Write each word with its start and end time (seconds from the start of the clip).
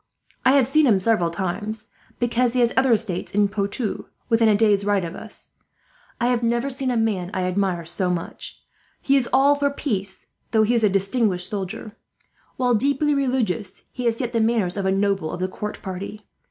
"I 0.43 0.53
have 0.53 0.67
seen 0.67 0.87
him 0.87 0.99
several 0.99 1.29
times, 1.29 1.89
because 2.17 2.53
he 2.53 2.61
has 2.61 2.73
other 2.75 2.91
estates 2.93 3.35
in 3.35 3.47
Poitou, 3.47 4.05
within 4.29 4.49
a 4.49 4.55
day's 4.55 4.83
ride 4.83 5.05
of 5.05 5.13
us. 5.15 5.51
I 6.19 6.25
have 6.29 6.41
never 6.41 6.71
seen 6.71 6.89
a 6.89 6.97
man 6.97 7.29
I 7.35 7.43
admire 7.43 7.85
so 7.85 8.09
much. 8.09 8.63
He 8.99 9.15
is 9.15 9.29
all 9.31 9.53
for 9.53 9.69
peace, 9.69 10.25
though 10.49 10.63
he 10.63 10.73
is 10.73 10.83
a 10.83 10.89
distinguished 10.89 11.51
soldier. 11.51 11.95
While 12.57 12.73
deeply 12.73 13.13
religious, 13.13 13.83
he 13.91 14.05
has 14.05 14.19
yet 14.19 14.33
the 14.33 14.41
manners 14.41 14.75
of 14.75 14.87
a 14.87 14.91
noble 14.91 15.29
of 15.29 15.39
the 15.39 15.47
court 15.47 15.83
party. 15.83 16.25